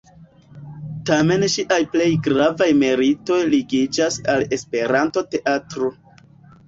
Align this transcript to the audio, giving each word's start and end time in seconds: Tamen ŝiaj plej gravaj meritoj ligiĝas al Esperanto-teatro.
Tamen 1.09 1.43
ŝiaj 1.55 1.77
plej 1.91 2.07
gravaj 2.29 2.69
meritoj 2.79 3.39
ligiĝas 3.53 4.19
al 4.37 4.47
Esperanto-teatro. 4.59 5.93